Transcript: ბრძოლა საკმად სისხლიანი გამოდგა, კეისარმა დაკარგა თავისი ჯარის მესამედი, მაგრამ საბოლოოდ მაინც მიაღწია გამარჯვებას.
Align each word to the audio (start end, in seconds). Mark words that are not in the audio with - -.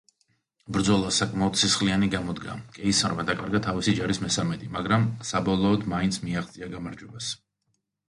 ბრძოლა 0.77 1.11
საკმად 1.17 1.59
სისხლიანი 1.63 2.09
გამოდგა, 2.15 2.57
კეისარმა 2.79 3.27
დაკარგა 3.29 3.63
თავისი 3.69 3.95
ჯარის 4.01 4.23
მესამედი, 4.27 4.73
მაგრამ 4.81 5.09
საბოლოოდ 5.35 5.89
მაინც 5.97 6.23
მიაღწია 6.29 6.75
გამარჯვებას. 6.77 7.35